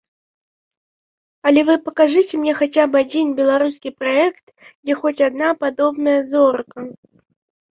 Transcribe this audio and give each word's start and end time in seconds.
Але 1.49 1.61
вы 1.67 1.75
пакажыце 1.89 2.33
мне 2.45 2.53
хаця 2.61 2.85
б 2.95 3.03
адзін 3.05 3.27
беларускі 3.41 3.89
праект, 3.99 4.43
дзе 4.85 4.93
хоць 5.05 5.17
адна 5.29 5.47
падобная 5.65 6.17
зорка. 6.33 6.77